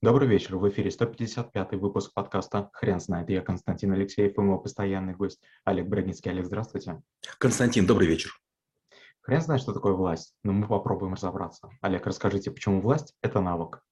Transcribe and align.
Добрый 0.00 0.28
вечер, 0.28 0.56
в 0.56 0.68
эфире 0.68 0.92
155 0.92 1.72
выпуск 1.72 2.14
подкаста 2.14 2.70
«Хрен 2.72 3.00
знает». 3.00 3.28
Я 3.30 3.40
Константин 3.40 3.90
Алексеев 3.94 4.38
и 4.38 4.40
мой 4.40 4.62
постоянный 4.62 5.12
гость 5.12 5.40
Олег 5.64 5.88
Брагинский. 5.88 6.30
Олег, 6.30 6.46
здравствуйте. 6.46 7.02
Константин, 7.38 7.84
добрый 7.84 8.06
вечер. 8.06 8.30
Хрен 9.22 9.40
знает, 9.40 9.60
что 9.60 9.72
такое 9.72 9.94
власть, 9.94 10.36
но 10.44 10.52
мы 10.52 10.68
попробуем 10.68 11.14
разобраться. 11.14 11.68
Олег, 11.80 12.06
расскажите, 12.06 12.52
почему 12.52 12.80
власть– 12.80 13.16
это 13.22 13.40
навык? 13.40 13.82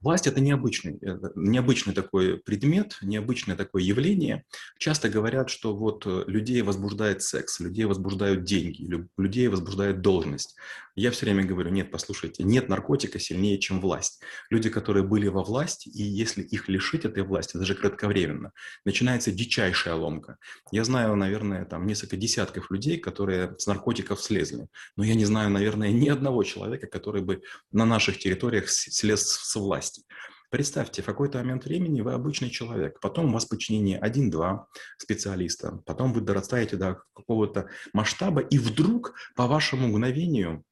Власть– 0.00 0.26
это 0.26 0.40
необычный, 0.40 0.98
э, 1.00 1.16
необычный 1.36 1.94
такой 1.94 2.38
предмет, 2.38 2.98
необычное 3.00 3.54
такое 3.54 3.84
явление. 3.84 4.44
Часто 4.80 5.08
говорят, 5.08 5.48
что 5.48 5.76
вот 5.76 6.04
э, 6.06 6.24
людей 6.26 6.60
возбуждает 6.62 7.22
секс, 7.22 7.60
людей 7.60 7.84
возбуждают 7.84 8.42
деньги, 8.42 8.84
людей 9.16 9.46
возбуждает 9.46 10.00
должность. 10.00 10.56
Я 10.94 11.10
все 11.10 11.24
время 11.24 11.44
говорю, 11.44 11.70
нет, 11.70 11.90
послушайте, 11.90 12.44
нет 12.44 12.68
наркотика 12.68 13.18
сильнее, 13.18 13.58
чем 13.58 13.80
власть. 13.80 14.20
Люди, 14.50 14.68
которые 14.68 15.04
были 15.04 15.26
во 15.28 15.42
власти, 15.42 15.88
и 15.88 16.02
если 16.02 16.42
их 16.42 16.68
лишить 16.68 17.06
этой 17.06 17.22
власти, 17.22 17.56
даже 17.56 17.74
кратковременно, 17.74 18.52
начинается 18.84 19.32
дичайшая 19.32 19.94
ломка. 19.94 20.36
Я 20.70 20.84
знаю, 20.84 21.16
наверное, 21.16 21.64
там 21.64 21.86
несколько 21.86 22.18
десятков 22.18 22.70
людей, 22.70 22.98
которые 22.98 23.54
с 23.58 23.66
наркотиков 23.66 24.20
слезли. 24.20 24.66
Но 24.96 25.04
я 25.04 25.14
не 25.14 25.24
знаю, 25.24 25.48
наверное, 25.48 25.90
ни 25.92 26.08
одного 26.08 26.42
человека, 26.42 26.86
который 26.86 27.22
бы 27.22 27.42
на 27.70 27.86
наших 27.86 28.18
территориях 28.18 28.68
слез 28.68 29.26
с 29.26 29.56
власти. 29.56 30.02
Представьте, 30.50 31.00
в 31.00 31.06
какой-то 31.06 31.38
момент 31.38 31.64
времени 31.64 32.02
вы 32.02 32.12
обычный 32.12 32.50
человек, 32.50 33.00
потом 33.00 33.30
у 33.30 33.32
вас 33.32 33.46
подчинение 33.46 33.98
1-2 33.98 34.66
специалиста, 34.98 35.80
потом 35.86 36.12
вы 36.12 36.20
дорастаете 36.20 36.76
до 36.76 37.00
какого-то 37.14 37.70
масштаба, 37.94 38.42
и 38.42 38.58
вдруг 38.58 39.14
по 39.34 39.46
вашему 39.46 39.88
мгновению 39.88 40.62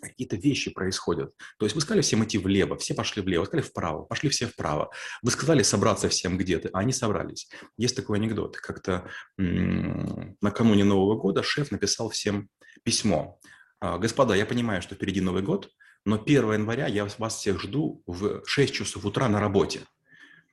какие-то 0.00 0.36
вещи 0.36 0.70
происходят. 0.70 1.34
То 1.58 1.66
есть 1.66 1.74
вы 1.74 1.80
сказали 1.80 2.02
всем 2.02 2.24
идти 2.24 2.38
влево, 2.38 2.76
все 2.76 2.94
пошли 2.94 3.22
влево, 3.22 3.44
сказали 3.44 3.66
вправо, 3.66 4.02
пошли 4.04 4.28
все 4.28 4.46
вправо. 4.46 4.90
Вы 5.22 5.30
сказали 5.30 5.62
собраться 5.62 6.08
всем 6.08 6.38
где-то, 6.38 6.70
а 6.72 6.80
они 6.80 6.92
собрались. 6.92 7.48
Есть 7.76 7.96
такой 7.96 8.18
анекдот. 8.18 8.56
Как-то 8.56 9.08
накануне 9.36 10.84
Нового 10.84 11.16
года 11.16 11.42
шеф 11.42 11.70
написал 11.70 12.10
всем 12.10 12.48
письмо. 12.82 13.38
«А, 13.80 13.98
Господа, 13.98 14.34
я 14.34 14.46
понимаю, 14.46 14.82
что 14.82 14.94
впереди 14.94 15.20
Новый 15.20 15.42
год, 15.42 15.70
но 16.04 16.16
1 16.16 16.52
января 16.52 16.86
я 16.86 17.06
вас 17.18 17.36
всех 17.36 17.60
жду 17.60 18.02
в 18.06 18.44
6 18.46 18.74
часов 18.74 19.04
утра 19.04 19.28
на 19.28 19.40
работе. 19.40 19.80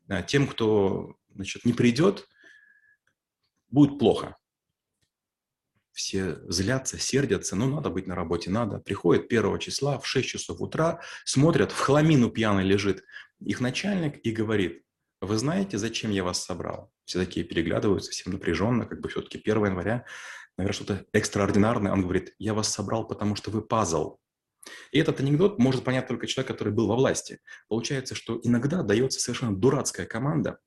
А, 0.08 0.22
тем, 0.22 0.48
кто 0.48 1.16
значит, 1.34 1.66
не 1.66 1.74
придет, 1.74 2.28
будет 3.70 4.00
плохо 4.00 4.38
все 5.98 6.38
злятся, 6.48 7.00
сердятся, 7.00 7.56
ну, 7.56 7.68
надо 7.68 7.90
быть 7.90 8.06
на 8.06 8.14
работе, 8.14 8.52
надо. 8.52 8.78
Приходит 8.78 9.28
первого 9.28 9.58
числа 9.58 9.98
в 9.98 10.06
6 10.06 10.28
часов 10.28 10.62
утра, 10.62 11.02
смотрят, 11.26 11.72
в 11.72 11.80
хламину 11.80 12.30
пьяный 12.30 12.64
лежит 12.64 13.04
их 13.40 13.60
начальник 13.62 14.24
и 14.24 14.32
говорит, 14.32 14.84
вы 15.22 15.38
знаете, 15.38 15.80
зачем 15.80 16.12
я 16.12 16.24
вас 16.24 16.44
собрал? 16.44 16.92
Все 17.06 17.18
такие 17.18 17.44
переглядываются, 17.44 18.12
всем 18.12 18.34
напряженно, 18.34 18.86
как 18.86 19.02
бы 19.02 19.10
все-таки 19.10 19.42
1 19.44 19.66
января, 19.66 20.06
наверное, 20.56 20.76
что-то 20.76 21.06
экстраординарное. 21.14 21.92
Он 21.92 22.04
говорит, 22.04 22.36
я 22.38 22.54
вас 22.54 22.70
собрал, 22.70 23.08
потому 23.08 23.36
что 23.36 23.50
вы 23.50 23.64
пазл. 23.64 24.18
И 24.92 25.00
этот 25.00 25.20
анекдот 25.20 25.58
может 25.58 25.84
понять 25.84 26.08
только 26.08 26.28
человек, 26.28 26.52
который 26.52 26.74
был 26.74 26.88
во 26.88 26.96
власти. 26.96 27.40
Получается, 27.70 28.14
что 28.14 28.40
иногда 28.44 28.84
дается 28.84 29.20
совершенно 29.20 29.56
дурацкая 29.56 30.06
команда, 30.06 30.60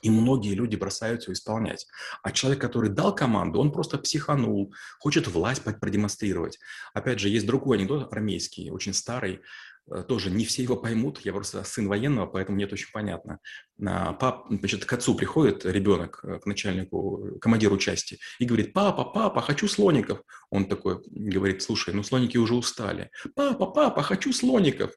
и 0.00 0.10
многие 0.10 0.54
люди 0.54 0.76
бросаются 0.76 1.32
исполнять. 1.32 1.86
А 2.22 2.32
человек, 2.32 2.60
который 2.60 2.90
дал 2.90 3.14
команду, 3.14 3.60
он 3.60 3.72
просто 3.72 3.98
психанул, 3.98 4.74
хочет 4.98 5.28
власть 5.28 5.62
продемонстрировать. 5.62 6.58
Опять 6.94 7.20
же, 7.20 7.28
есть 7.28 7.46
другой 7.46 7.76
анекдот 7.78 8.12
армейский, 8.12 8.70
очень 8.70 8.94
старый, 8.94 9.42
э, 9.90 10.02
тоже 10.08 10.30
не 10.30 10.44
все 10.44 10.62
его 10.62 10.76
поймут, 10.76 11.20
я 11.20 11.32
просто 11.32 11.62
сын 11.64 11.88
военного, 11.88 12.26
поэтому 12.26 12.56
мне 12.56 12.64
это 12.64 12.74
очень 12.74 12.90
понятно. 12.92 13.38
Пап, 13.78 14.46
значит, 14.48 14.84
к 14.84 14.92
отцу 14.92 15.14
приходит 15.14 15.66
ребенок, 15.66 16.20
э, 16.22 16.38
к 16.38 16.46
начальнику, 16.46 17.38
командиру 17.40 17.76
части, 17.76 18.18
и 18.38 18.44
говорит, 18.44 18.72
папа, 18.72 19.04
папа, 19.04 19.42
хочу 19.42 19.68
слоников. 19.68 20.22
Он 20.50 20.66
такой 20.66 21.02
говорит, 21.06 21.62
слушай, 21.62 21.92
ну 21.92 22.02
слоники 22.02 22.38
уже 22.38 22.54
устали. 22.54 23.10
Папа, 23.34 23.66
папа, 23.66 24.02
хочу 24.02 24.32
слоников. 24.32 24.92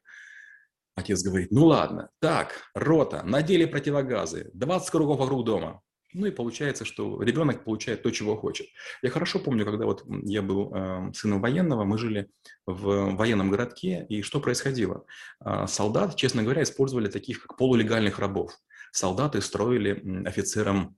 Отец 0.96 1.22
говорит, 1.22 1.52
ну 1.52 1.66
ладно, 1.66 2.08
так, 2.20 2.70
рота, 2.74 3.22
надели 3.22 3.66
противогазы, 3.66 4.50
20 4.54 4.90
кругов 4.90 5.18
вокруг 5.18 5.44
дома. 5.44 5.82
Ну 6.14 6.24
и 6.24 6.30
получается, 6.30 6.86
что 6.86 7.22
ребенок 7.22 7.64
получает 7.64 8.02
то, 8.02 8.10
чего 8.10 8.36
хочет. 8.36 8.66
Я 9.02 9.10
хорошо 9.10 9.38
помню, 9.38 9.66
когда 9.66 9.84
вот 9.84 10.04
я 10.24 10.40
был 10.40 10.74
э, 10.74 11.12
сыном 11.12 11.42
военного, 11.42 11.84
мы 11.84 11.98
жили 11.98 12.30
в 12.64 13.14
военном 13.14 13.50
городке, 13.50 14.06
и 14.08 14.22
что 14.22 14.40
происходило? 14.40 15.04
Э, 15.44 15.66
солдат, 15.68 16.16
честно 16.16 16.42
говоря, 16.42 16.62
использовали 16.62 17.08
таких 17.08 17.42
как 17.42 17.58
полулегальных 17.58 18.18
рабов. 18.18 18.52
Солдаты 18.92 19.42
строили 19.42 20.26
офицерам 20.26 20.96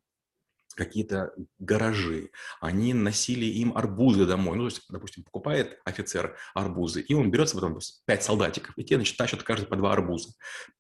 какие-то 0.79 1.33
гаражи, 1.59 2.31
они 2.61 2.95
носили 2.95 3.45
им 3.45 3.77
арбузы 3.77 4.25
домой. 4.27 4.57
Ну, 4.57 4.69
то 4.69 4.75
есть, 4.75 4.83
допустим, 4.89 5.25
покупает 5.25 5.79
офицер 5.85 6.37
арбузы, 6.55 7.01
и 7.01 7.15
он 7.15 7.31
берется 7.31 7.57
потом 7.57 7.79
пять 8.07 8.23
солдатиков, 8.23 8.73
и 8.79 8.85
те, 8.85 8.95
значит, 8.95 9.17
тащат 9.17 9.43
каждый 9.43 9.67
по 9.67 9.77
два 9.77 9.93
арбуза. 9.93 10.31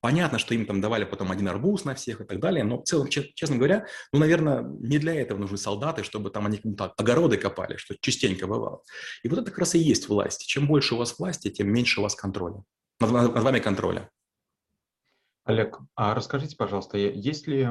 Понятно, 0.01 0.39
что 0.39 0.55
им 0.55 0.67
там 0.67 0.81
давали 0.81 1.05
потом 1.05 1.33
один 1.33 1.49
арбуз 1.49 1.85
на 1.85 1.95
всех 1.95 2.21
и 2.21 2.25
так 2.25 2.39
далее, 2.39 2.65
но 2.65 2.81
в 2.81 2.85
целом, 2.85 3.09
честно 3.09 3.57
говоря, 3.57 3.87
ну, 4.13 4.21
наверное, 4.21 4.63
не 4.63 4.99
для 4.99 5.15
этого 5.21 5.39
нужны 5.39 5.59
солдаты, 5.59 6.05
чтобы 6.05 6.31
там 6.31 6.47
они 6.47 6.61
огороды 6.97 7.37
копали, 7.37 7.77
что 7.77 7.97
частенько 8.01 8.47
бывало. 8.47 8.83
И 9.25 9.29
вот 9.29 9.41
это 9.41 9.51
как 9.51 9.59
раз 9.59 9.75
и 9.75 9.79
есть 9.79 10.09
власть. 10.09 10.47
Чем 10.47 10.69
больше 10.69 10.95
у 10.95 10.99
вас 10.99 11.19
власти, 11.19 11.51
тем 11.51 11.73
меньше 11.73 12.01
у 12.01 12.05
вас 12.05 12.15
контроля. 12.15 12.63
Над, 13.01 13.11
над 13.11 13.43
вами 13.43 13.59
контроля. 13.59 14.09
Олег, 15.49 15.81
а 15.97 16.15
расскажите, 16.15 16.57
пожалуйста, 16.57 16.99
есть 16.99 17.47
ли 17.47 17.67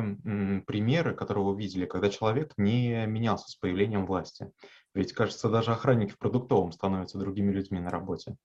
примеры, 0.66 1.14
которые 1.14 1.46
вы 1.46 1.56
видели, 1.56 1.86
когда 1.86 2.10
человек 2.10 2.54
не 2.58 3.06
менялся 3.06 3.48
с 3.50 3.56
появлением 3.56 4.08
власти? 4.08 4.50
Ведь, 4.96 5.14
кажется, 5.14 5.48
даже 5.48 5.74
охранники 5.74 6.10
в 6.14 6.18
продуктовом 6.18 6.72
становятся 6.72 7.20
другими 7.20 7.54
людьми 7.54 7.80
на 7.80 7.92
работе. 7.92 8.36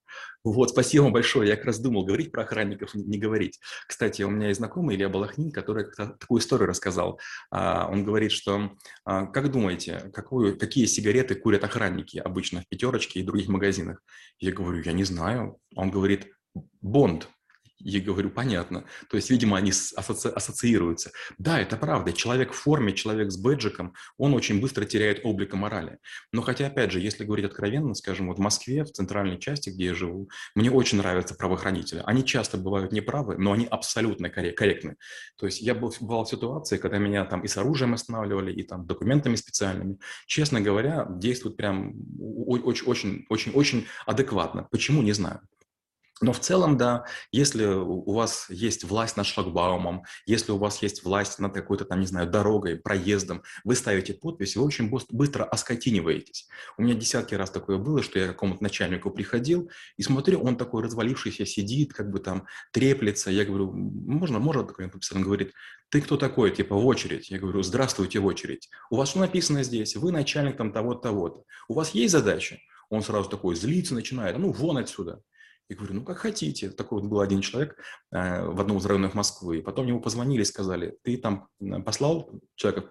Вот, 0.44 0.68
спасибо 0.68 1.08
большое. 1.08 1.48
Я 1.48 1.56
как 1.56 1.64
раз 1.64 1.78
думал, 1.78 2.04
говорить 2.04 2.30
про 2.30 2.42
охранников, 2.42 2.94
не 2.94 3.16
говорить. 3.16 3.58
Кстати, 3.88 4.20
у 4.20 4.28
меня 4.28 4.48
есть 4.48 4.58
знакомый 4.58 4.96
Илья 4.96 5.08
Балахнин, 5.08 5.50
который 5.50 5.86
такую 5.96 6.42
историю 6.42 6.68
рассказал. 6.68 7.18
А, 7.50 7.88
он 7.90 8.04
говорит, 8.04 8.32
что, 8.32 8.72
а, 9.06 9.24
как 9.24 9.50
думаете, 9.50 10.10
какую, 10.12 10.58
какие 10.58 10.84
сигареты 10.84 11.36
курят 11.36 11.64
охранники 11.64 12.18
обычно 12.18 12.60
в 12.60 12.68
пятерочке 12.68 13.20
и 13.20 13.22
других 13.22 13.48
магазинах? 13.48 14.02
Я 14.38 14.52
говорю, 14.52 14.82
я 14.82 14.92
не 14.92 15.04
знаю. 15.04 15.56
Он 15.74 15.90
говорит, 15.90 16.26
Бонд. 16.82 17.30
Я 17.84 18.00
говорю, 18.00 18.30
понятно. 18.30 18.84
То 19.08 19.16
есть, 19.16 19.30
видимо, 19.30 19.56
они 19.56 19.70
асоци... 19.70 20.28
ассоциируются. 20.28 21.10
Да, 21.38 21.60
это 21.60 21.76
правда. 21.76 22.12
Человек 22.12 22.52
в 22.52 22.56
форме, 22.56 22.92
человек 22.92 23.30
с 23.32 23.36
бэджиком, 23.36 23.94
он 24.16 24.34
очень 24.34 24.60
быстро 24.60 24.84
теряет 24.84 25.20
облика 25.24 25.56
морали. 25.56 25.98
Но 26.32 26.42
хотя, 26.42 26.66
опять 26.68 26.92
же, 26.92 27.00
если 27.00 27.24
говорить 27.24 27.46
откровенно, 27.46 27.94
скажем, 27.94 28.28
вот 28.28 28.38
в 28.38 28.40
Москве, 28.40 28.84
в 28.84 28.92
центральной 28.92 29.38
части, 29.38 29.70
где 29.70 29.86
я 29.86 29.94
живу, 29.94 30.30
мне 30.54 30.70
очень 30.70 30.98
нравятся 30.98 31.34
правоохранители. 31.34 32.02
Они 32.06 32.24
часто 32.24 32.56
бывают 32.56 32.92
неправы, 32.92 33.36
но 33.36 33.52
они 33.52 33.66
абсолютно 33.66 34.30
корректны. 34.30 34.96
То 35.36 35.46
есть 35.46 35.60
я 35.60 35.74
был, 35.74 35.92
бывал 36.00 36.24
в 36.24 36.28
ситуации, 36.28 36.76
когда 36.76 36.98
меня 36.98 37.24
там 37.24 37.42
и 37.42 37.48
с 37.48 37.56
оружием 37.56 37.94
останавливали, 37.94 38.52
и 38.52 38.62
там 38.62 38.86
документами 38.86 39.34
специальными. 39.34 39.98
Честно 40.26 40.60
говоря, 40.60 41.06
действуют 41.10 41.56
прям 41.56 41.94
очень-очень-очень 42.18 43.86
адекватно. 44.06 44.68
Почему, 44.70 45.02
не 45.02 45.12
знаю. 45.12 45.40
Но 46.22 46.32
в 46.32 46.38
целом, 46.38 46.78
да, 46.78 47.04
если 47.32 47.64
у 47.64 48.12
вас 48.12 48.46
есть 48.48 48.84
власть 48.84 49.16
над 49.16 49.26
шлагбаумом, 49.26 50.04
если 50.24 50.52
у 50.52 50.56
вас 50.56 50.80
есть 50.80 51.02
власть 51.02 51.40
над 51.40 51.52
какой-то 51.52 51.84
там, 51.84 51.98
не 51.98 52.06
знаю, 52.06 52.30
дорогой, 52.30 52.76
проездом, 52.76 53.42
вы 53.64 53.74
ставите 53.74 54.14
подпись, 54.14 54.54
вы 54.54 54.64
очень 54.64 54.88
быстро 55.10 55.42
оскотиниваетесь. 55.42 56.48
У 56.78 56.82
меня 56.82 56.94
десятки 56.94 57.34
раз 57.34 57.50
такое 57.50 57.78
было, 57.78 58.04
что 58.04 58.20
я 58.20 58.26
к 58.26 58.30
какому-то 58.30 58.62
начальнику 58.62 59.10
приходил 59.10 59.68
и 59.96 60.04
смотрю, 60.04 60.40
он 60.40 60.56
такой 60.56 60.84
развалившийся 60.84 61.44
сидит, 61.44 61.92
как 61.92 62.12
бы 62.12 62.20
там 62.20 62.46
треплется. 62.72 63.32
Я 63.32 63.44
говорю, 63.44 63.72
можно, 63.72 64.38
можно 64.38 64.62
документ 64.62 64.92
подписать? 64.92 65.16
Он 65.16 65.24
говорит, 65.24 65.52
ты 65.88 66.00
кто 66.00 66.16
такой, 66.16 66.52
типа 66.52 66.76
в 66.76 66.86
очередь? 66.86 67.30
Я 67.30 67.40
говорю, 67.40 67.64
здравствуйте 67.64 68.20
в 68.20 68.26
очередь. 68.26 68.70
У 68.90 68.96
вас 68.96 69.08
что 69.08 69.18
написано 69.18 69.64
здесь? 69.64 69.96
Вы 69.96 70.12
начальник 70.12 70.56
там 70.56 70.72
того-то, 70.72 71.00
того-то. 71.02 71.42
У 71.66 71.74
вас 71.74 71.90
есть 71.90 72.12
задача? 72.12 72.58
Он 72.90 73.02
сразу 73.02 73.28
такой 73.28 73.56
злиться 73.56 73.94
начинает, 73.94 74.38
ну 74.38 74.52
вон 74.52 74.76
отсюда. 74.76 75.20
Я 75.72 75.78
говорю, 75.78 75.94
ну 75.94 76.04
как 76.04 76.18
хотите. 76.18 76.70
Такой 76.70 77.00
вот 77.00 77.08
был 77.08 77.20
один 77.20 77.40
человек 77.40 77.78
э, 78.12 78.44
в 78.44 78.60
одном 78.60 78.76
из 78.76 78.84
районов 78.84 79.14
Москвы. 79.14 79.58
И 79.58 79.62
потом 79.62 79.86
ему 79.86 80.00
позвонили 80.00 80.42
и 80.42 80.44
сказали, 80.44 80.98
ты 81.02 81.16
там 81.16 81.48
послал 81.86 82.30
человека, 82.56 82.90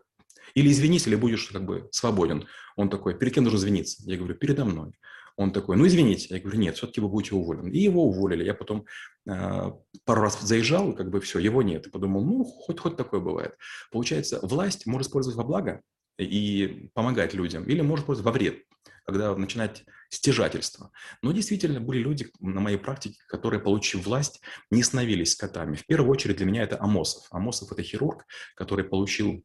или 0.56 0.72
извинись, 0.72 1.06
или 1.06 1.16
будешь 1.16 1.48
как 1.50 1.64
бы 1.64 1.88
свободен. 1.92 2.48
Он 2.76 2.90
такой, 2.90 3.16
перед 3.16 3.36
кем 3.36 3.44
должен 3.44 3.60
извиниться? 3.60 4.02
Я 4.06 4.18
говорю, 4.18 4.34
передо 4.34 4.66
мной. 4.66 4.94
Он 5.38 5.52
такой, 5.52 5.78
ну 5.78 5.86
извините. 5.86 6.34
Я 6.34 6.42
говорю, 6.42 6.58
нет, 6.58 6.76
все-таки 6.76 7.02
вы 7.02 7.08
будете 7.08 7.36
уволены. 7.36 7.70
И 7.70 7.80
его 7.80 8.04
уволили. 8.04 8.44
Я 8.44 8.56
потом 8.56 8.86
э, 9.30 9.72
пару 10.04 10.22
раз 10.22 10.42
заезжал, 10.42 10.94
как 10.94 11.12
бы 11.12 11.22
все, 11.22 11.38
его 11.38 11.62
нет. 11.62 11.86
И 11.86 11.92
подумал, 11.92 12.26
ну 12.26 12.44
хоть, 12.44 12.80
хоть 12.80 12.98
такое 12.98 13.20
бывает. 13.20 13.56
Получается, 13.92 14.40
власть 14.42 14.88
может 14.88 15.08
использовать 15.08 15.38
во 15.38 15.44
благо 15.44 15.82
и 16.18 16.90
помогать 16.96 17.36
людям, 17.36 17.64
или 17.66 17.82
может 17.82 18.04
использовать 18.04 18.26
во 18.26 18.32
вред. 18.32 18.64
Когда 19.06 19.36
начинать 19.36 19.84
стяжательство. 20.10 20.92
Но 21.22 21.32
действительно 21.32 21.80
были 21.80 22.00
люди 22.00 22.32
на 22.40 22.60
моей 22.60 22.78
практике, 22.78 23.20
которые, 23.28 23.62
получив 23.62 24.06
власть, 24.06 24.42
не 24.70 24.84
становились 24.84 25.32
скотами. 25.32 25.76
В 25.76 25.86
первую 25.86 26.12
очередь 26.12 26.38
для 26.38 26.46
меня 26.46 26.64
это 26.64 26.80
Амосов. 26.82 27.26
Амосов– 27.32 27.72
это 27.74 27.84
хирург, 27.84 28.26
который 28.56 28.86
получил 28.86 29.44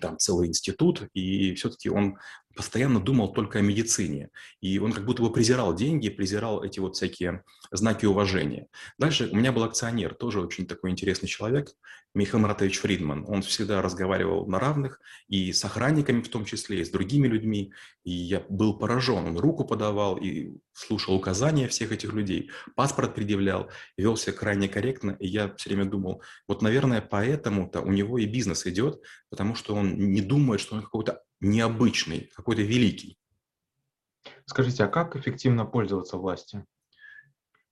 там 0.00 0.18
целый 0.18 0.48
институт, 0.48 1.08
и 1.14 1.54
все-таки 1.54 1.88
он 1.88 2.18
постоянно 2.56 3.00
думал 3.00 3.32
только 3.32 3.58
о 3.58 3.62
медицине. 3.62 4.30
И 4.60 4.78
он 4.78 4.92
как 4.92 5.04
будто 5.04 5.22
бы 5.22 5.32
презирал 5.32 5.74
деньги, 5.74 6.08
презирал 6.08 6.64
эти 6.64 6.80
вот 6.80 6.96
всякие 6.96 7.44
знаки 7.70 8.06
уважения. 8.06 8.66
Дальше 8.98 9.28
у 9.30 9.36
меня 9.36 9.52
был 9.52 9.64
акционер, 9.64 10.14
тоже 10.14 10.40
очень 10.40 10.66
такой 10.66 10.90
интересный 10.90 11.28
человек, 11.28 11.68
Михаил 12.14 12.40
Маратович 12.40 12.78
Фридман. 12.78 13.26
Он 13.28 13.42
всегда 13.42 13.82
разговаривал 13.82 14.46
на 14.46 14.58
равных, 14.58 15.00
и 15.28 15.52
с 15.52 15.62
охранниками 15.66 16.22
в 16.22 16.30
том 16.30 16.46
числе, 16.46 16.80
и 16.80 16.84
с 16.84 16.88
другими 16.88 17.28
людьми. 17.28 17.72
И 18.04 18.10
я 18.10 18.42
был 18.48 18.78
поражен. 18.78 19.26
Он 19.26 19.38
руку 19.38 19.66
подавал 19.66 20.16
и 20.16 20.56
слушал 20.72 21.14
указания 21.14 21.68
всех 21.68 21.92
этих 21.92 22.14
людей, 22.14 22.50
паспорт 22.74 23.14
предъявлял, 23.14 23.70
вел 23.98 24.16
себя 24.16 24.32
крайне 24.32 24.66
корректно. 24.66 25.16
И 25.20 25.26
я 25.26 25.54
все 25.56 25.68
время 25.68 25.84
думал, 25.84 26.22
вот, 26.48 26.62
наверное, 26.62 27.02
поэтому-то 27.02 27.82
у 27.82 27.92
него 27.92 28.18
и 28.18 28.24
бизнес 28.24 28.66
идет, 28.66 29.02
потому 29.28 29.54
что 29.54 29.74
он 29.74 29.94
не 29.96 30.22
думает, 30.22 30.60
что 30.62 30.76
он 30.76 30.82
какой-то 30.82 31.22
необычный, 31.40 32.30
какой-то 32.34 32.62
великий. 32.62 33.18
Скажите, 34.46 34.84
а 34.84 34.88
как 34.88 35.16
эффективно 35.16 35.64
пользоваться 35.64 36.16
властью? 36.16 36.66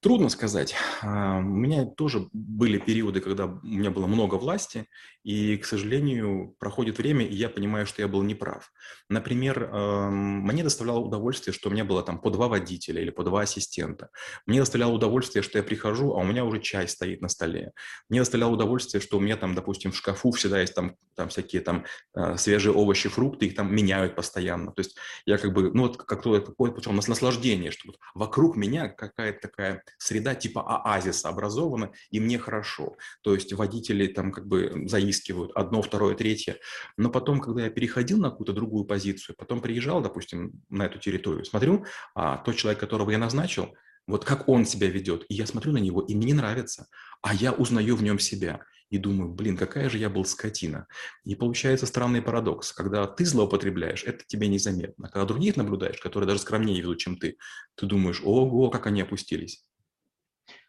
Трудно 0.04 0.28
сказать. 0.28 0.74
А, 1.00 1.38
у 1.38 1.40
меня 1.40 1.86
тоже 1.86 2.28
были 2.34 2.76
периоды, 2.76 3.22
когда 3.22 3.46
у 3.46 3.60
меня 3.62 3.90
было 3.90 4.06
много 4.06 4.34
власти, 4.34 4.86
и, 5.22 5.56
к 5.56 5.64
сожалению, 5.64 6.54
проходит 6.58 6.98
время, 6.98 7.24
и 7.24 7.34
я 7.34 7.48
понимаю, 7.48 7.86
что 7.86 8.02
я 8.02 8.08
был 8.08 8.22
неправ. 8.22 8.70
Например, 9.08 9.70
мне 10.10 10.62
доставляло 10.62 10.98
удовольствие, 10.98 11.54
что 11.54 11.70
у 11.70 11.72
меня 11.72 11.86
было 11.86 12.02
там 12.02 12.18
по 12.18 12.28
два 12.28 12.48
водителя 12.48 13.00
или 13.00 13.08
по 13.08 13.24
два 13.24 13.40
ассистента. 13.40 14.10
Мне 14.44 14.60
доставляло 14.60 14.92
удовольствие, 14.92 15.42
что 15.42 15.56
я 15.56 15.64
прихожу, 15.64 16.12
а 16.12 16.18
у 16.18 16.24
меня 16.24 16.44
уже 16.44 16.60
чай 16.60 16.86
стоит 16.86 17.22
на 17.22 17.28
столе. 17.28 17.72
Мне 18.10 18.20
доставляло 18.20 18.52
удовольствие, 18.52 19.00
что 19.00 19.16
у 19.16 19.20
меня 19.20 19.38
там, 19.38 19.54
допустим, 19.54 19.92
в 19.92 19.96
шкафу 19.96 20.32
всегда 20.32 20.60
есть 20.60 20.74
там, 20.74 20.96
там 21.14 21.30
всякие 21.30 21.62
там 21.62 21.86
а, 22.12 22.36
свежие 22.36 22.74
овощи, 22.74 23.08
фрукты, 23.08 23.46
их 23.46 23.54
там 23.54 23.74
меняют 23.74 24.14
постоянно. 24.14 24.72
То 24.72 24.80
есть 24.80 24.96
я 25.24 25.38
как 25.38 25.54
бы, 25.54 25.70
ну 25.72 25.84
вот 25.84 25.96
как-то 25.96 26.38
какое-то 26.42 26.92
наслаждение, 26.92 27.70
что 27.70 27.88
вот 27.88 27.98
вокруг 28.14 28.56
меня 28.56 28.88
какая-то 28.88 29.48
такая 29.48 29.82
среда 29.98 30.34
типа 30.34 30.62
оазиса 30.62 31.28
образована, 31.28 31.92
и 32.10 32.20
мне 32.20 32.38
хорошо. 32.38 32.96
То 33.22 33.34
есть 33.34 33.52
водители 33.52 34.06
там 34.06 34.32
как 34.32 34.46
бы 34.46 34.84
заискивают 34.86 35.52
одно, 35.54 35.82
второе, 35.82 36.14
третье. 36.14 36.58
Но 36.96 37.10
потом, 37.10 37.40
когда 37.40 37.64
я 37.64 37.70
переходил 37.70 38.18
на 38.18 38.30
какую-то 38.30 38.52
другую 38.52 38.84
позицию, 38.84 39.36
потом 39.38 39.60
приезжал, 39.60 40.00
допустим, 40.00 40.62
на 40.68 40.86
эту 40.86 40.98
территорию, 40.98 41.44
смотрю, 41.44 41.84
а 42.14 42.38
тот 42.38 42.56
человек, 42.56 42.80
которого 42.80 43.10
я 43.10 43.18
назначил, 43.18 43.74
вот 44.06 44.24
как 44.24 44.48
он 44.48 44.66
себя 44.66 44.88
ведет, 44.88 45.24
и 45.28 45.34
я 45.34 45.46
смотрю 45.46 45.72
на 45.72 45.78
него, 45.78 46.02
и 46.02 46.14
мне 46.14 46.26
не 46.26 46.34
нравится, 46.34 46.86
а 47.22 47.34
я 47.34 47.52
узнаю 47.52 47.96
в 47.96 48.02
нем 48.02 48.18
себя 48.18 48.60
и 48.90 48.98
думаю, 48.98 49.30
блин, 49.30 49.56
какая 49.56 49.88
же 49.88 49.98
я 49.98 50.08
был 50.08 50.24
скотина. 50.24 50.86
И 51.24 51.34
получается 51.34 51.86
странный 51.86 52.22
парадокс. 52.22 52.72
Когда 52.72 53.06
ты 53.06 53.24
злоупотребляешь, 53.24 54.04
это 54.04 54.24
тебе 54.26 54.46
незаметно. 54.46 55.08
Когда 55.08 55.24
других 55.24 55.56
наблюдаешь, 55.56 55.98
которые 55.98 56.28
даже 56.28 56.40
скромнее 56.40 56.80
ведут, 56.80 56.98
чем 56.98 57.16
ты, 57.16 57.36
ты 57.74 57.86
думаешь, 57.86 58.20
ого, 58.22 58.70
как 58.70 58.86
они 58.86 59.00
опустились. 59.00 59.64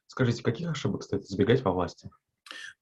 Скажите, 0.07 0.43
каких 0.43 0.69
ошибок 0.69 1.03
стоит 1.03 1.23
избегать 1.23 1.63
во 1.63 1.71
власти? 1.71 2.09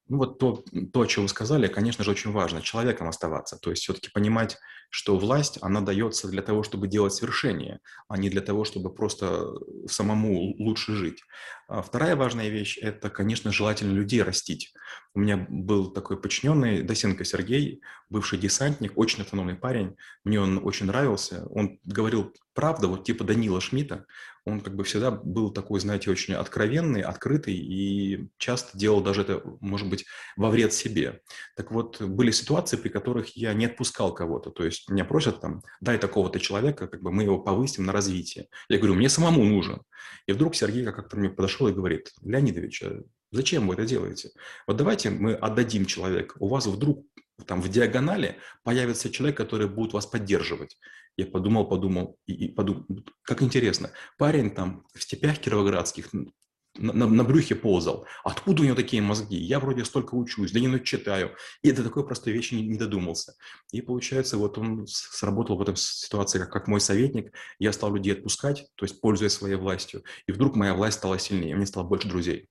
Ну 0.10 0.18
вот 0.18 0.38
то, 0.38 0.64
то, 0.92 1.02
о 1.02 1.08
чем 1.08 1.24
вы 1.24 1.30
сказали, 1.30 1.68
конечно 1.68 2.04
же, 2.04 2.12
очень 2.12 2.32
важно, 2.32 2.62
человеком 2.62 3.08
оставаться. 3.08 3.58
То 3.58 3.70
есть 3.70 3.84
все-таки 3.84 4.10
понимать, 4.12 4.58
что 4.90 5.18
власть, 5.18 5.58
она 5.62 5.82
дается 5.82 6.28
для 6.28 6.42
того, 6.42 6.62
чтобы 6.62 6.88
делать 6.88 7.14
свершение, 7.14 7.80
а 8.10 8.18
не 8.18 8.30
для 8.30 8.42
того, 8.42 8.66
чтобы 8.66 8.94
просто 8.94 9.54
самому 9.88 10.56
лучше 10.60 10.94
жить. 10.94 11.24
А 11.68 11.82
вторая 11.82 12.16
важная 12.16 12.50
вещь– 12.50 12.78
это, 12.82 13.10
конечно, 13.10 13.52
желательно 13.52 13.94
людей 13.94 14.22
растить. 14.22 14.74
У 15.16 15.20
меня 15.20 15.48
был 15.50 15.92
такой 15.92 16.22
подчиненный, 16.22 16.84
Досенко 16.84 17.24
Сергей, 17.24 17.82
бывший 18.10 18.38
десантник, 18.38 18.98
очень 18.98 19.22
автономный 19.22 19.56
парень. 19.56 19.96
Мне 20.26 20.40
он 20.42 20.60
очень 20.64 20.88
нравился. 20.88 21.46
Он 21.50 21.80
говорил 21.86 22.34
правду, 22.54 22.90
вот 22.90 23.06
типа 23.06 23.24
Данила 23.24 23.62
Шмидта. 23.62 24.06
Он 24.46 24.60
как 24.60 24.76
бы 24.76 24.84
всегда 24.84 25.12
был 25.12 25.52
такой, 25.52 25.80
знаете, 25.80 26.12
очень 26.12 26.34
откровенный, 26.34 27.02
открытый 27.02 27.54
и 27.54 28.28
часто 28.38 28.78
делал 28.78 29.02
даже 29.02 29.22
это, 29.22 29.42
может 29.62 29.90
быть, 29.90 30.06
во 30.36 30.50
вред 30.50 30.74
себе. 30.74 31.22
Так 31.56 31.72
вот, 31.72 32.02
были 32.02 32.32
ситуации, 32.32 32.76
при 32.76 32.90
которых 32.90 33.38
я 33.38 33.54
не 33.54 33.66
отпускал 33.66 34.14
кого-то. 34.14 34.50
То 34.52 34.66
есть 34.66 34.90
меня 34.90 35.06
просят 35.06 35.40
там, 35.40 35.64
дай 35.80 35.98
такого-то 35.98 36.40
человека, 36.40 36.88
как 36.88 37.02
бы 37.02 37.12
мы 37.12 37.24
его 37.24 37.40
повысим 37.40 37.86
на 37.86 37.94
развитие. 37.94 38.48
Я 38.68 38.80
говорю, 38.80 38.96
мне 38.96 39.08
самому 39.08 39.46
нужен. 39.46 39.82
И 40.28 40.34
вдруг 40.34 40.56
Сергей 40.56 40.84
как-то 40.86 41.18
мне 41.18 41.30
подошел 41.30 41.68
и 41.68 41.74
говорит, 41.74 42.12
Леонидович, 42.22 42.84
а 42.84 43.02
зачем 43.32 43.68
вы 43.68 43.76
это 43.76 43.86
делаете? 43.86 44.32
Вот 44.68 44.78
давайте 44.78 45.10
мы 45.10 45.34
отдадим 45.34 45.86
человека. 45.86 46.36
У 46.40 46.48
вас 46.48 46.66
вдруг 46.68 47.06
там 47.48 47.62
в 47.62 47.70
диагонали 47.70 48.38
появится 48.64 49.10
человек, 49.10 49.38
который 49.38 49.68
будет 49.68 49.94
вас 49.94 50.06
поддерживать. 50.06 50.78
Я 51.16 51.28
подумал, 51.28 51.68
подумал, 51.68 52.18
и, 52.26 52.34
и 52.34 52.48
подумал, 52.48 52.86
как 53.22 53.44
интересно. 53.44 53.92
Парень 54.18 54.52
там 54.52 54.86
в 54.94 55.04
степях 55.04 55.38
кировоградских 55.40 56.12
на, 56.12 56.92
на, 56.92 57.08
на 57.08 57.24
брюхе 57.24 57.56
ползал. 57.56 58.08
Откуда 58.24 58.64
у 58.64 58.66
него 58.66 58.76
такие 58.76 59.02
мозги? 59.02 59.38
Я 59.38 59.60
вроде 59.60 59.86
столько 59.86 60.16
учусь, 60.16 60.52
да 60.52 60.60
не 60.60 60.84
читаю. 60.84 61.36
И 61.62 61.72
до 61.72 61.84
такой 61.84 62.06
простой 62.06 62.34
вещи 62.34 62.56
не, 62.56 62.68
не 62.68 62.78
додумался. 62.78 63.36
И 63.72 63.82
получается, 63.82 64.38
вот 64.38 64.58
он 64.58 64.88
сработал 64.88 65.58
в 65.58 65.62
этом 65.62 65.76
ситуации 65.76 66.40
как, 66.40 66.52
как 66.52 66.68
мой 66.68 66.82
советник. 66.82 67.32
Я 67.60 67.74
стал 67.74 67.94
людей 67.94 68.14
отпускать, 68.14 68.68
то 68.76 68.86
есть 68.86 69.00
пользуясь 69.00 69.34
своей 69.34 69.56
властью. 69.56 70.04
И 70.26 70.32
вдруг 70.32 70.56
моя 70.56 70.74
власть 70.74 70.98
стала 70.98 71.20
сильнее, 71.20 71.56
мне 71.56 71.68
стало 71.68 71.84
больше 71.84 72.08
друзей. 72.08 72.50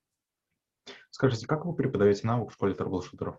Скажите, 1.10 1.46
как 1.46 1.66
вы 1.66 1.74
преподаете 1.74 2.26
навык 2.26 2.50
в 2.50 2.54
школе 2.54 2.74
трэблшутеров? 2.74 3.36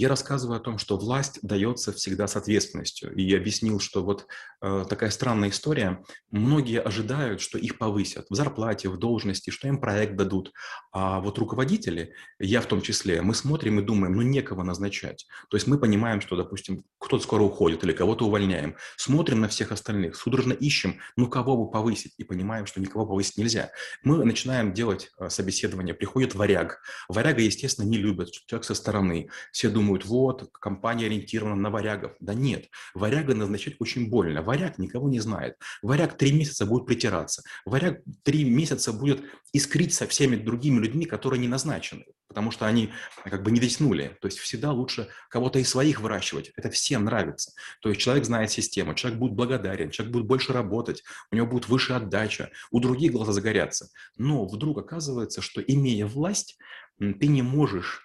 Я 0.00 0.08
рассказываю 0.08 0.58
о 0.58 0.60
том, 0.60 0.78
что 0.78 0.96
власть 0.96 1.40
дается 1.42 1.92
всегда 1.92 2.28
с 2.28 2.36
ответственностью. 2.36 3.12
И 3.16 3.22
я 3.22 3.36
объяснил, 3.36 3.80
что 3.80 4.04
вот 4.04 4.28
э, 4.62 4.84
такая 4.88 5.10
странная 5.10 5.48
история. 5.48 6.04
Многие 6.30 6.80
ожидают, 6.80 7.40
что 7.40 7.58
их 7.58 7.78
повысят 7.78 8.26
в 8.30 8.34
зарплате, 8.36 8.90
в 8.90 8.96
должности, 8.96 9.50
что 9.50 9.66
им 9.66 9.80
проект 9.80 10.14
дадут. 10.14 10.52
А 10.92 11.18
вот 11.18 11.36
руководители, 11.38 12.14
я 12.38 12.60
в 12.60 12.66
том 12.66 12.80
числе, 12.80 13.22
мы 13.22 13.34
смотрим 13.34 13.80
и 13.80 13.82
думаем, 13.82 14.14
ну 14.14 14.22
некого 14.22 14.62
назначать. 14.62 15.26
То 15.50 15.56
есть 15.56 15.66
мы 15.66 15.80
понимаем, 15.80 16.20
что, 16.20 16.36
допустим, 16.36 16.84
кто-то 17.08 17.24
скоро 17.24 17.42
уходит 17.42 17.82
или 17.84 17.92
кого-то 17.92 18.26
увольняем. 18.26 18.76
Смотрим 18.96 19.40
на 19.40 19.48
всех 19.48 19.72
остальных, 19.72 20.14
судорожно 20.14 20.52
ищем, 20.52 21.00
ну 21.16 21.26
кого 21.26 21.56
бы 21.56 21.70
повысить, 21.70 22.12
и 22.18 22.24
понимаем, 22.24 22.66
что 22.66 22.80
никого 22.80 23.06
повысить 23.06 23.38
нельзя. 23.38 23.70
Мы 24.02 24.24
начинаем 24.24 24.74
делать 24.74 25.10
э, 25.18 25.30
собеседование, 25.30 25.94
приходит 25.94 26.34
варяг. 26.34 26.82
Варяга, 27.08 27.40
естественно, 27.40 27.86
не 27.86 27.96
любят, 27.96 28.30
человек 28.30 28.64
со 28.64 28.74
стороны 28.74 29.30
все 29.52 29.70
думают, 29.70 30.04
вот, 30.04 30.50
компания 30.52 31.06
ориентирована 31.06 31.56
на 31.56 31.70
варягов. 31.70 32.12
Да 32.20 32.34
нет, 32.34 32.66
варяга 32.94 33.34
назначать 33.34 33.76
очень 33.78 34.10
больно. 34.10 34.42
Варяг 34.42 34.78
никого 34.78 35.08
не 35.08 35.20
знает. 35.20 35.56
Варяг 35.82 36.18
три 36.18 36.32
месяца 36.32 36.66
будет 36.66 36.84
притираться. 36.86 37.42
Варяг 37.64 38.02
три 38.22 38.44
месяца 38.44 38.92
будет 38.92 39.22
искрить 39.54 39.94
со 39.94 40.06
всеми 40.06 40.36
другими 40.36 40.78
людьми, 40.78 41.06
которые 41.06 41.40
не 41.40 41.48
назначены, 41.48 42.04
потому 42.28 42.50
что 42.50 42.66
они 42.66 42.92
как 43.24 43.42
бы 43.42 43.50
не 43.50 43.58
дотянули. 43.58 44.16
То 44.20 44.26
есть 44.26 44.38
всегда 44.38 44.72
лучше 44.72 45.08
кого-то 45.30 45.58
из 45.58 45.68
своих 45.68 46.00
выращивать. 46.00 46.52
Это 46.56 46.70
всем 46.70 47.04
нравится. 47.04 47.52
То 47.80 47.88
есть 47.88 48.00
человек 48.00 48.24
знает 48.24 48.50
систему, 48.50 48.94
человек 48.94 49.18
будет 49.18 49.32
благодарен, 49.32 49.90
человек 49.90 50.12
будет 50.12 50.26
больше 50.26 50.52
работать, 50.52 51.02
у 51.30 51.36
него 51.36 51.46
будет 51.46 51.68
выше 51.68 51.94
отдача, 51.94 52.50
у 52.70 52.80
других 52.80 53.12
глаза 53.12 53.32
загорятся. 53.32 53.88
Но 54.16 54.46
вдруг 54.46 54.78
оказывается, 54.78 55.40
что 55.42 55.60
имея 55.60 56.06
власть, 56.06 56.58
ты 56.98 57.26
не 57.26 57.42
можешь 57.42 58.04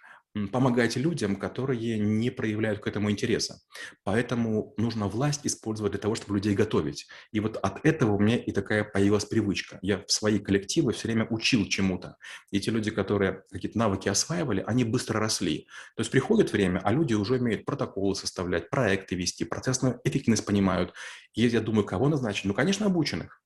помогать 0.52 0.96
людям, 0.96 1.36
которые 1.36 2.00
не 2.00 2.32
проявляют 2.32 2.80
к 2.80 2.88
этому 2.88 3.12
интереса. 3.12 3.62
Поэтому 4.04 4.74
нужно 4.78 5.08
власть 5.08 5.42
использовать 5.46 5.92
для 5.92 6.02
того, 6.02 6.16
чтобы 6.16 6.36
людей 6.36 6.56
готовить. 6.56 7.08
И 7.32 7.40
вот 7.40 7.58
от 7.58 7.86
этого 7.86 8.13
у 8.13 8.20
меня 8.20 8.38
и 8.38 8.52
такая 8.52 8.84
появилась 8.84 9.25
привычка. 9.25 9.78
Я 9.82 10.00
в 10.00 10.12
свои 10.12 10.40
коллективы 10.40 10.94
все 10.94 11.08
время 11.08 11.28
учил 11.30 11.66
чему-то. 11.68 12.18
И 12.52 12.60
те 12.60 12.72
люди, 12.72 12.90
которые 12.90 13.44
какие-то 13.52 13.78
навыки 13.78 14.10
осваивали, 14.10 14.63
они 14.66 14.84
быстро 14.84 15.20
росли. 15.20 15.68
То 15.96 16.02
есть 16.02 16.12
приходит 16.12 16.52
время, 16.52 16.80
а 16.84 16.92
люди 16.92 17.13
уже 17.13 17.36
умеют 17.36 17.66
протоколы 17.66 18.16
составлять, 18.16 18.70
проекты 18.70 19.16
вести, 19.16 19.46
процессную 19.46 20.02
эффективность 20.04 20.46
понимают. 20.46 20.94
И 21.36 21.46
я 21.46 21.62
думаю, 21.62 21.86
кого 21.86 22.10
назначить? 22.10 22.46
Ну, 22.46 22.54
конечно, 22.56 22.88
обученных. 22.88 23.42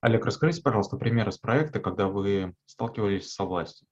Олег, 0.00 0.26
расскажите, 0.26 0.62
пожалуйста, 0.62 0.96
пример 0.96 1.28
из 1.28 1.38
проекта, 1.38 1.78
когда 1.78 2.08
вы 2.08 2.56
сталкивались 2.66 3.32
со 3.32 3.44
властью. 3.44 3.86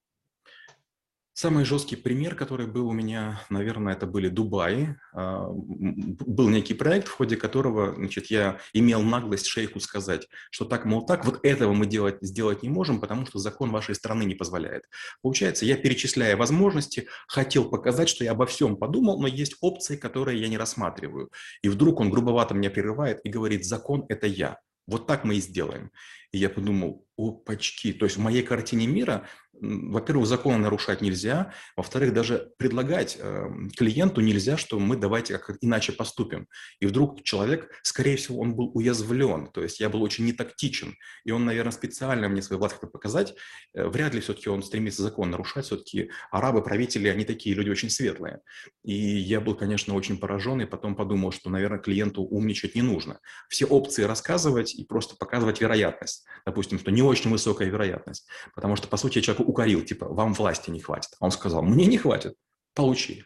Самый 1.32 1.64
жесткий 1.64 1.96
пример, 1.96 2.34
который 2.34 2.66
был 2.66 2.88
у 2.88 2.92
меня, 2.92 3.40
наверное, 3.50 3.94
это 3.94 4.06
были 4.06 4.28
Дубаи. 4.28 4.96
А, 5.12 5.46
был 5.48 6.48
некий 6.48 6.74
проект, 6.74 7.08
в 7.08 7.12
ходе 7.12 7.36
которого 7.36 7.94
значит, 7.94 8.26
я 8.26 8.58
имел 8.72 9.02
наглость 9.02 9.46
шейху 9.46 9.78
сказать, 9.80 10.28
что 10.50 10.64
так, 10.64 10.84
мол, 10.84 11.06
так, 11.06 11.24
вот 11.24 11.38
этого 11.44 11.72
мы 11.72 11.86
делать, 11.86 12.18
сделать 12.20 12.62
не 12.62 12.68
можем, 12.68 13.00
потому 13.00 13.26
что 13.26 13.38
закон 13.38 13.70
вашей 13.70 13.94
страны 13.94 14.24
не 14.24 14.34
позволяет. 14.34 14.84
Получается, 15.22 15.64
я, 15.64 15.76
перечисляя 15.76 16.36
возможности, 16.36 17.06
хотел 17.28 17.70
показать, 17.70 18.08
что 18.08 18.24
я 18.24 18.32
обо 18.32 18.46
всем 18.46 18.76
подумал, 18.76 19.20
но 19.20 19.28
есть 19.28 19.54
опции, 19.60 19.96
которые 19.96 20.40
я 20.40 20.48
не 20.48 20.58
рассматриваю. 20.58 21.30
И 21.62 21.68
вдруг 21.68 22.00
он 22.00 22.10
грубовато 22.10 22.54
меня 22.54 22.70
прерывает 22.70 23.20
и 23.24 23.30
говорит, 23.30 23.64
закон– 23.64 24.04
это 24.08 24.26
я. 24.26 24.58
Вот 24.86 25.06
так 25.06 25.24
мы 25.24 25.36
и 25.36 25.40
сделаем. 25.40 25.92
И 26.32 26.38
я 26.38 26.50
подумал, 26.50 27.06
опачки, 27.16 27.92
то 27.92 28.04
есть 28.04 28.16
в 28.16 28.20
моей 28.20 28.42
картине 28.42 28.86
мира 28.86 29.28
во-первых, 29.60 30.26
законы 30.26 30.58
нарушать 30.58 31.00
нельзя, 31.00 31.52
во-вторых, 31.76 32.12
даже 32.12 32.52
предлагать 32.56 33.16
э, 33.20 33.48
клиенту 33.76 34.20
нельзя, 34.20 34.56
что 34.56 34.78
мы 34.78 34.96
давайте 34.96 35.38
как 35.38 35.58
иначе 35.60 35.92
поступим. 35.92 36.48
И 36.80 36.86
вдруг 36.86 37.22
человек, 37.22 37.70
скорее 37.82 38.16
всего, 38.16 38.40
он 38.40 38.54
был 38.54 38.70
уязвлен, 38.74 39.48
то 39.48 39.62
есть 39.62 39.80
я 39.80 39.88
был 39.88 40.02
очень 40.02 40.24
нетактичен, 40.24 40.96
и 41.24 41.30
он, 41.30 41.44
наверное, 41.44 41.72
специально 41.72 42.28
мне 42.28 42.42
свою 42.42 42.58
власть 42.58 42.80
показать. 42.80 43.34
Э, 43.74 43.86
вряд 43.86 44.14
ли 44.14 44.20
все-таки 44.20 44.48
он 44.48 44.62
стремится 44.62 45.02
закон 45.02 45.30
нарушать, 45.30 45.66
все-таки 45.66 46.10
арабы, 46.30 46.62
правители, 46.62 47.08
они 47.08 47.24
такие 47.24 47.54
люди 47.54 47.70
очень 47.70 47.90
светлые. 47.90 48.40
И 48.82 48.94
я 48.94 49.40
был, 49.40 49.54
конечно, 49.54 49.94
очень 49.94 50.18
поражен, 50.18 50.60
и 50.60 50.66
потом 50.66 50.96
подумал, 50.96 51.32
что, 51.32 51.50
наверное, 51.50 51.78
клиенту 51.78 52.22
умничать 52.22 52.74
не 52.74 52.82
нужно. 52.82 53.20
Все 53.48 53.66
опции 53.66 54.04
рассказывать 54.04 54.74
и 54.74 54.84
просто 54.84 55.16
показывать 55.16 55.60
вероятность. 55.60 56.24
Допустим, 56.46 56.78
что 56.78 56.90
не 56.90 57.02
очень 57.02 57.30
высокая 57.30 57.68
вероятность, 57.68 58.26
потому 58.54 58.76
что, 58.76 58.88
по 58.88 58.96
сути, 58.96 59.20
человек 59.20 59.49
укорил, 59.50 59.84
типа, 59.84 60.08
вам 60.08 60.32
власти 60.32 60.70
не 60.70 60.80
хватит. 60.80 61.10
Он 61.20 61.30
сказал, 61.30 61.62
мне 61.62 61.86
не 61.86 61.98
хватит, 61.98 62.36
получи. 62.74 63.24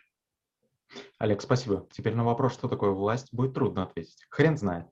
Олег, 1.18 1.42
спасибо. 1.42 1.86
Теперь 1.92 2.14
на 2.14 2.24
вопрос, 2.24 2.54
что 2.54 2.68
такое 2.68 2.90
власть, 2.90 3.28
будет 3.32 3.54
трудно 3.54 3.84
ответить. 3.84 4.24
Хрен 4.30 4.56
знает. 4.56 4.86